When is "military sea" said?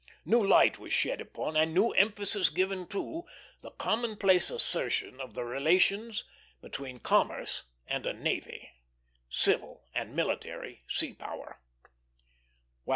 10.15-11.13